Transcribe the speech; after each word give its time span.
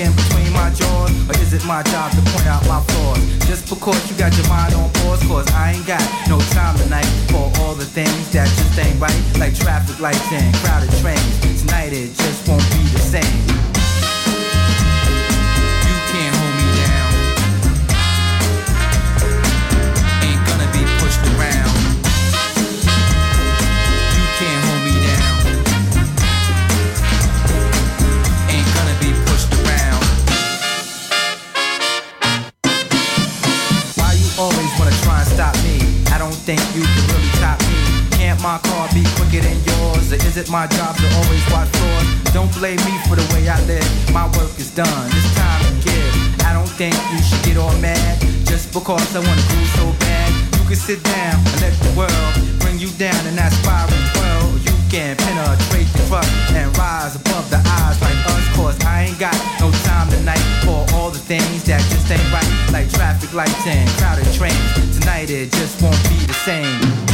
Between 0.00 0.50
my 0.54 0.70
jaws, 0.70 1.12
or 1.28 1.36
is 1.42 1.52
it 1.52 1.62
my 1.66 1.82
job 1.82 2.10
to 2.12 2.22
point 2.32 2.46
out 2.46 2.66
my 2.66 2.80
flaws? 2.80 3.20
Just 3.46 3.68
because 3.68 4.00
you 4.10 4.16
got 4.16 4.34
your 4.34 4.48
mind 4.48 4.72
on 4.72 4.88
pause, 5.04 5.22
cause 5.24 5.46
I 5.52 5.72
ain't 5.72 5.86
got 5.86 6.00
no 6.26 6.40
time 6.56 6.78
tonight 6.78 7.04
for 7.28 7.52
all 7.60 7.74
the 7.74 7.84
things 7.84 8.32
that 8.32 8.48
just 8.48 8.78
ain't 8.78 8.98
right, 8.98 9.22
like 9.38 9.54
traffic 9.54 10.00
lights 10.00 10.32
and 10.32 10.54
crowded 10.56 10.90
trains. 11.02 11.60
Tonight 11.60 11.92
it 11.92 12.14
just 12.16 12.48
won't 12.48 12.64
be 12.72 12.82
the 12.88 12.98
same. 12.98 13.59
Think 36.56 36.74
you 36.74 36.82
can 36.82 37.04
really 37.14 37.30
top 37.38 37.58
me. 37.70 37.78
Can't 38.18 38.40
my 38.42 38.58
car 38.66 38.90
be 38.90 39.06
quicker 39.14 39.38
than 39.38 39.54
yours? 39.70 40.10
Or 40.10 40.18
is 40.18 40.34
it 40.34 40.50
my 40.50 40.66
job 40.66 40.98
to 40.98 41.06
always 41.22 41.44
watch 41.54 41.70
floors? 41.78 42.08
Don't 42.34 42.50
blame 42.58 42.80
me 42.90 42.94
for 43.06 43.14
the 43.14 43.26
way 43.30 43.46
I 43.46 43.54
live. 43.70 43.86
My 44.10 44.26
work 44.34 44.50
is 44.58 44.74
done. 44.74 45.06
It's 45.14 45.30
time 45.38 45.62
to 45.62 45.72
give. 45.86 46.14
I 46.42 46.50
don't 46.50 46.72
think 46.74 46.98
you 47.14 47.22
should 47.22 47.42
get 47.46 47.56
all 47.56 47.76
mad 47.78 48.18
just 48.50 48.74
because 48.74 49.14
I 49.14 49.22
wanna 49.22 49.46
groove 49.46 49.70
so 49.78 49.86
bad. 50.02 50.28
You 50.58 50.62
can 50.66 50.74
sit 50.74 50.98
down 51.06 51.38
and 51.38 51.56
let 51.62 51.74
the 51.86 51.92
world 51.94 52.32
bring 52.58 52.82
you 52.82 52.90
down 52.98 53.20
in 53.30 53.38
that 53.38 53.54
spiral 53.54 53.94
world. 54.18 54.58
You 54.66 54.74
can 54.90 55.14
penetrate 55.22 55.86
the 55.94 56.02
crust 56.10 56.34
and 56.50 56.66
rise 56.74 57.14
above 57.14 57.46
the 57.54 57.62
eyes 57.62 57.98
like 58.02 58.20
us. 58.26 58.44
Cause 58.58 58.76
I 58.82 59.06
ain't 59.06 59.20
got 59.22 59.38
no 59.62 59.70
time 60.00 60.18
tonight 60.18 60.38
for 60.64 60.84
all 60.94 61.10
the 61.10 61.18
things 61.18 61.64
that 61.64 61.80
just 61.90 62.10
ain't 62.10 62.32
right. 62.32 62.72
Like 62.72 62.90
traffic 62.90 63.32
lights 63.32 63.66
and 63.66 63.88
crowded 63.98 64.32
trains. 64.32 64.98
Tonight 64.98 65.30
it 65.30 65.50
just 65.52 65.82
won't 65.82 66.02
be 66.08 66.26
the 66.26 66.34
same. 66.34 67.09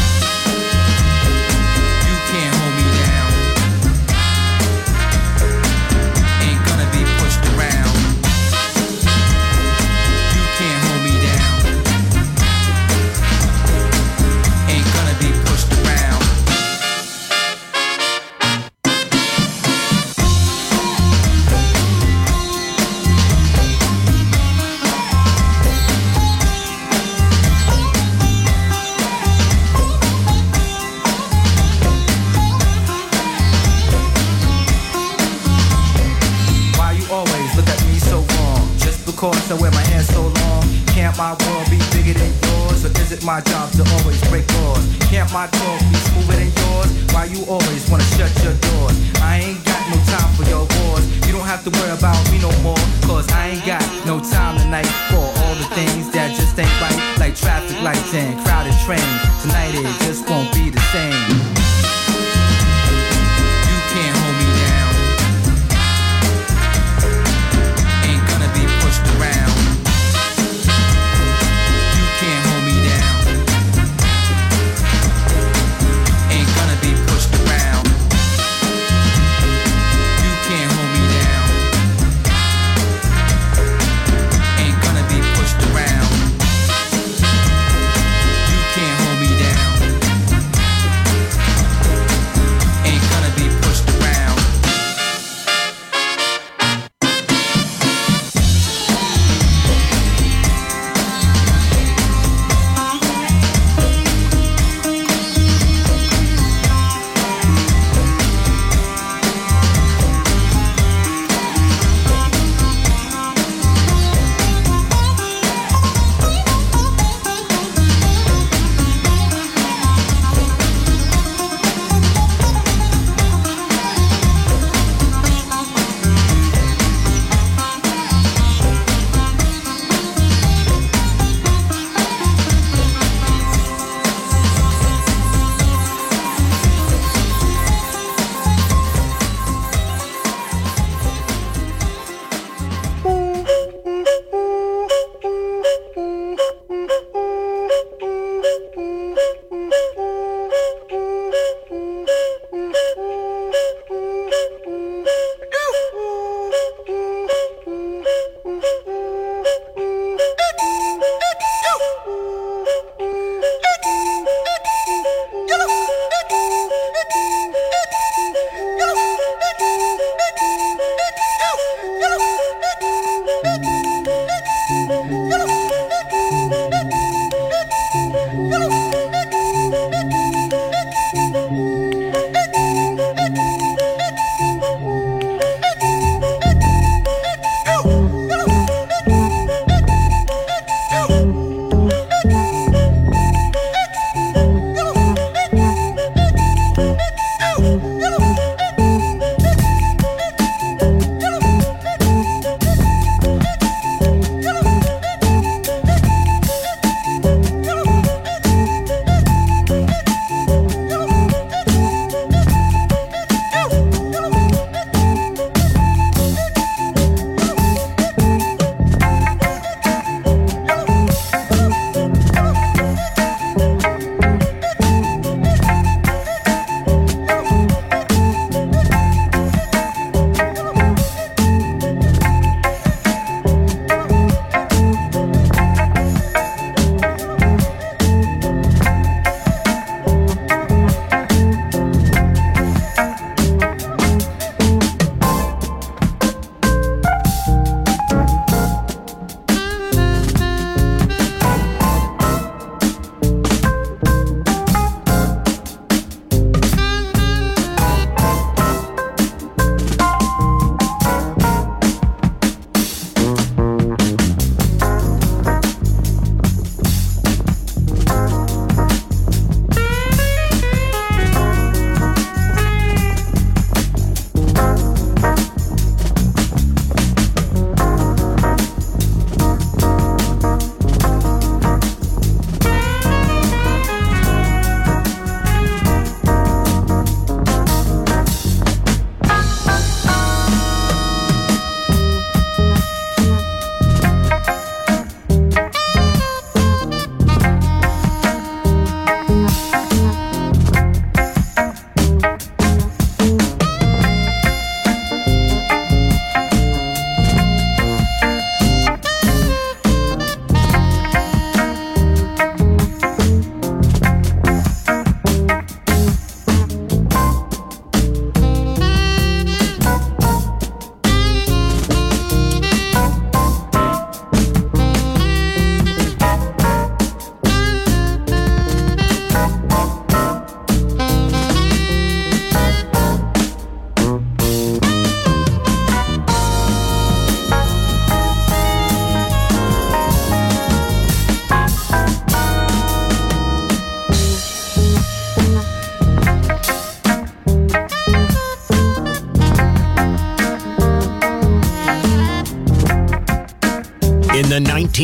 My 41.16 41.32
world 41.32 41.64
be 41.70 41.80
bigger 41.96 42.12
than 42.12 42.28
yours? 42.44 42.84
Or 42.84 42.92
is 43.00 43.10
it 43.10 43.24
my 43.24 43.40
job 43.40 43.72
to 43.72 43.82
always 43.96 44.20
break 44.28 44.44
laws? 44.60 44.84
Can't 45.08 45.32
my 45.32 45.46
talk 45.46 45.80
be 45.88 45.96
smoother 46.12 46.36
than 46.36 46.52
yours? 46.52 46.92
Why 47.14 47.24
you 47.24 47.42
always 47.48 47.88
wanna 47.88 48.04
shut 48.20 48.28
your 48.44 48.52
doors? 48.52 48.96
I 49.24 49.40
ain't 49.40 49.64
got 49.64 49.80
no 49.88 49.96
time 50.12 50.30
for 50.36 50.44
your 50.44 50.68
wars. 50.76 51.08
You 51.26 51.32
don't 51.32 51.48
have 51.48 51.64
to 51.64 51.70
worry 51.70 51.96
about 51.96 52.20
me 52.30 52.38
no 52.38 52.52
more. 52.60 52.76
Cause 53.08 53.32
I 53.32 53.56
ain't 53.56 53.64
got 53.64 53.80
no 54.04 54.20
time 54.20 54.58
tonight 54.60 54.92
for 55.08 55.24
all 55.24 55.54
the 55.56 55.68
things 55.72 56.10
that 56.12 56.36
just 56.36 56.58
ain't 56.58 56.68
right. 56.84 57.00
Like 57.18 57.34
traffic 57.34 57.80
lights 57.80 58.12
and 58.12 58.38
crowded 58.44 58.76
trains. 58.84 59.16
Tonight 59.40 59.72
it 59.72 59.88
just 60.04 60.28
won't 60.28 60.52
be 60.52 60.68
the 60.68 60.80
same. 60.92 61.55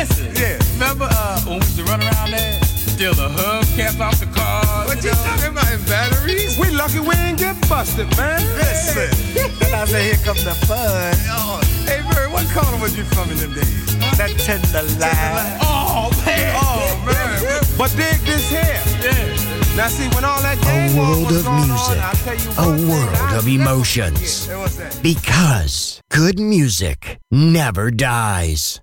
Listen. 0.00 0.32
Yeah. 0.34 0.56
Remember 0.80 1.08
uh, 1.12 1.40
when 1.44 1.60
we 1.60 1.66
used 1.66 1.76
to 1.76 1.84
run 1.84 2.00
around 2.00 2.30
there, 2.30 2.56
steal 2.64 3.12
the 3.12 3.28
hubcaps 3.28 4.00
off 4.00 4.18
the 4.18 4.32
car. 4.32 4.86
What 4.86 5.04
you, 5.04 5.10
know? 5.10 5.16
talking 5.28 5.52
about 5.52 5.70
in 5.70 5.82
batteries? 5.84 6.58
We 6.58 6.70
lucky 6.70 7.00
we 7.00 7.14
ain't 7.16 7.38
get 7.38 7.60
busted, 7.68 8.08
man. 8.16 8.40
Listen. 8.56 9.12
then 9.60 9.74
I 9.74 9.84
say, 9.84 10.04
here 10.04 10.24
comes 10.24 10.44
the 10.44 10.54
fun. 10.64 11.12
Oh. 11.28 11.60
Hey, 11.84 12.00
Bird, 12.08 12.32
what 12.32 12.48
corner 12.48 12.80
was 12.80 12.96
you 12.96 13.04
from 13.12 13.30
in 13.30 13.36
them 13.44 13.52
days? 13.52 13.98
That 14.16 14.32
tenderloin. 14.40 15.60
Oh, 15.60 16.08
man. 16.24 16.56
Oh, 16.56 17.04
man. 17.04 17.60
but 17.76 17.92
dig 17.94 18.24
this 18.24 18.48
here. 18.48 18.80
Yeah. 19.04 19.76
Now 19.76 19.88
see, 19.88 20.08
when 20.14 20.24
all 20.24 20.40
that 20.40 20.56
a 20.64 20.96
world 20.96 21.28
of 21.28 21.44
music, 21.60 22.58
on, 22.58 22.80
a 22.80 22.88
world 22.88 23.38
of 23.38 23.46
emotions. 23.46 24.48
Because 25.02 26.00
good 26.08 26.40
music 26.40 27.20
never 27.30 27.90
dies. 27.90 28.80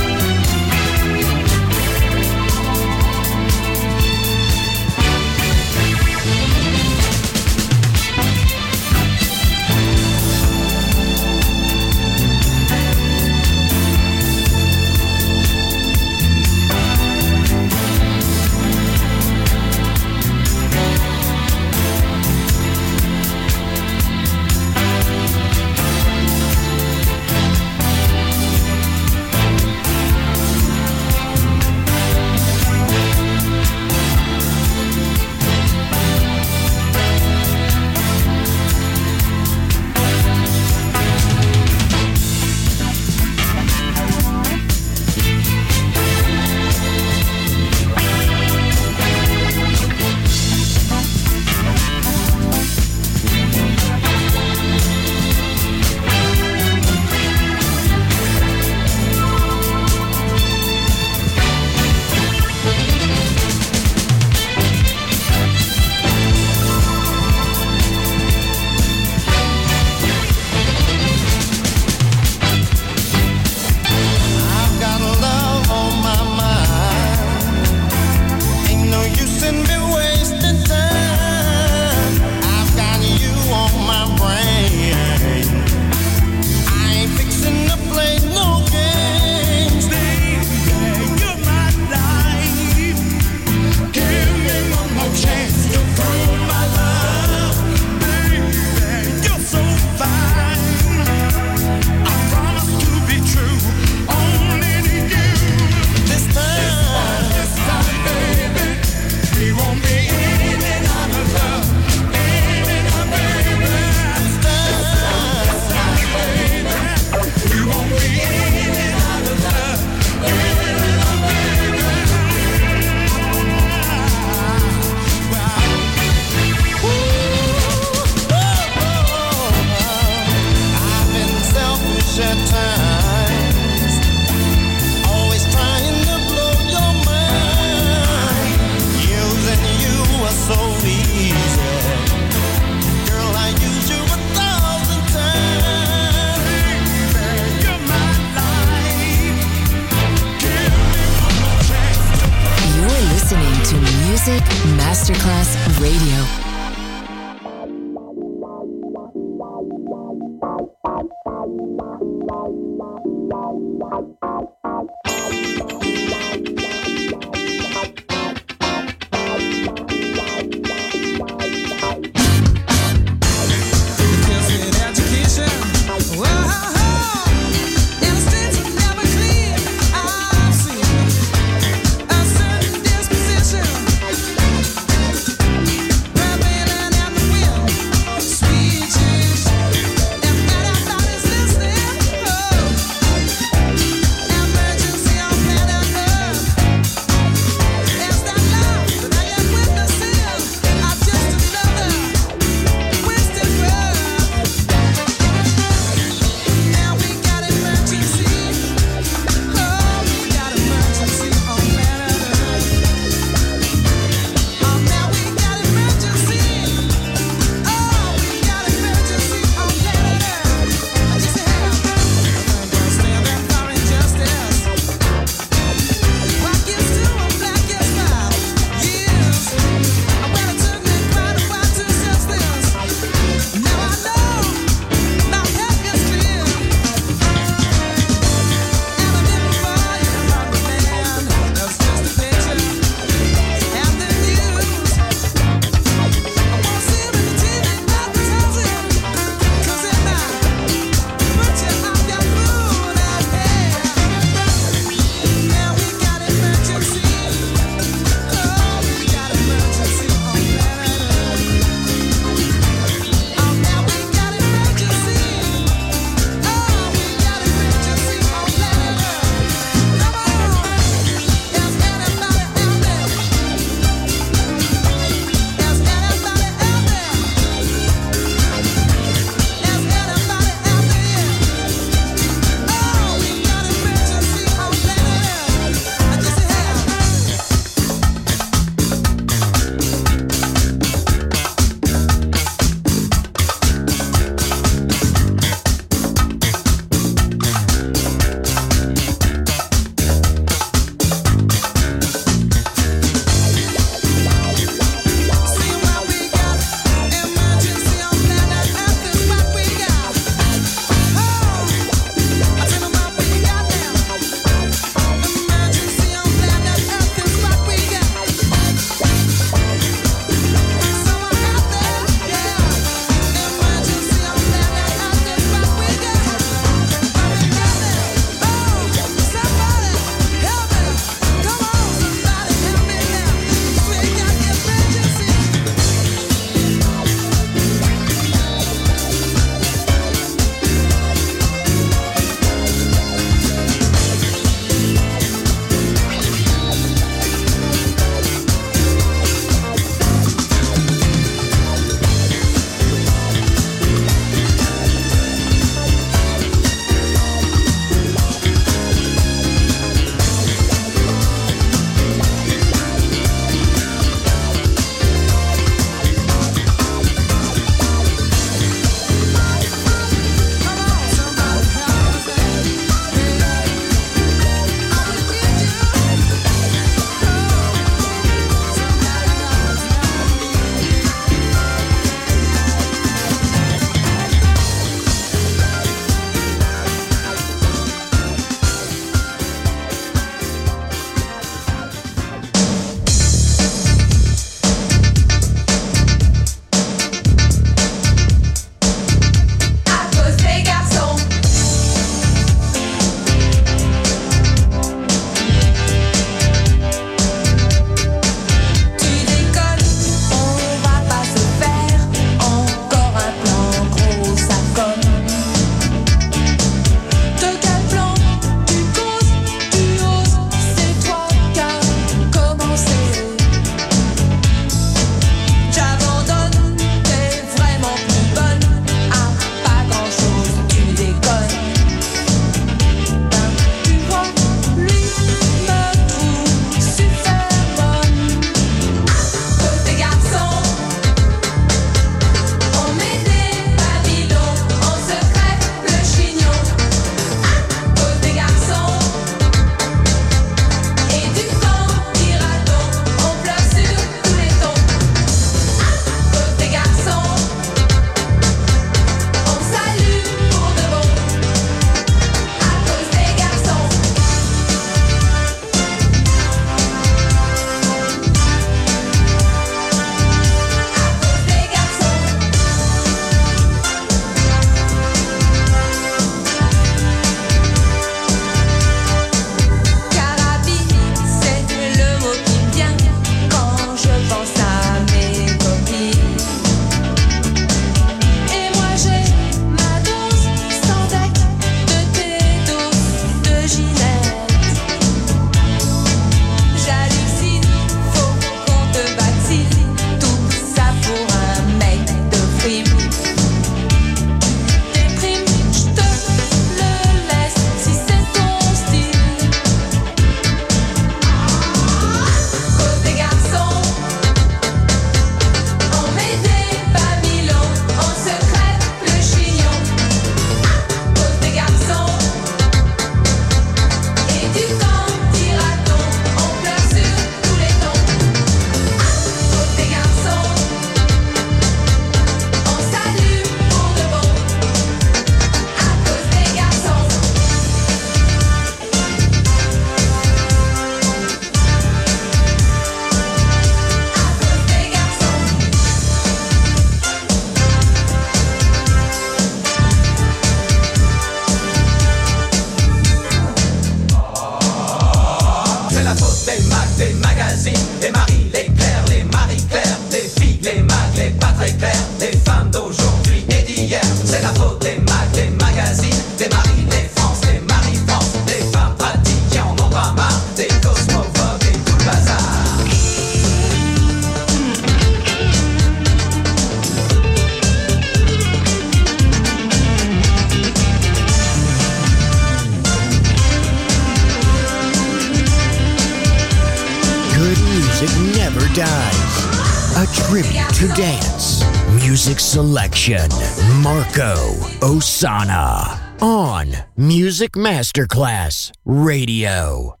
Selection, 593.01 593.81
Marco 593.81 594.35
Ossanna 594.81 595.99
on 596.21 596.71
Music 596.95 597.53
Masterclass 597.53 598.71
Radio. 598.85 600.00